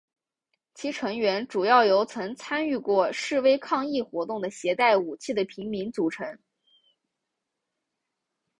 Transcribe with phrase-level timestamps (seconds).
[0.73, 6.39] 其成员主要由曾参与过示威抗议活动的携带武器的平民组成。